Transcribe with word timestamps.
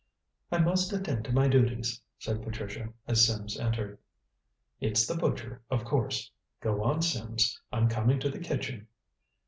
"I 0.51 0.57
must 0.57 0.91
attend 0.93 1.25
to 1.25 1.31
my 1.31 1.47
duties," 1.47 2.01
said 2.17 2.41
Patricia, 2.41 2.91
as 3.07 3.23
Sims 3.23 3.59
entered. 3.59 3.99
"It's 4.79 5.05
the 5.05 5.13
butcher, 5.15 5.61
of 5.69 5.85
course. 5.85 6.31
Go 6.59 6.81
on, 6.83 7.03
Sims. 7.03 7.61
I'm 7.71 7.87
coming 7.87 8.19
to 8.21 8.29
the 8.31 8.39
kitchen." 8.39 8.87